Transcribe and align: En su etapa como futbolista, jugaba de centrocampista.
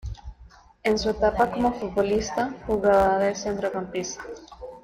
En 0.81 0.97
su 0.97 1.11
etapa 1.11 1.51
como 1.51 1.73
futbolista, 1.73 2.51
jugaba 2.65 3.19
de 3.19 3.35
centrocampista. 3.35 4.23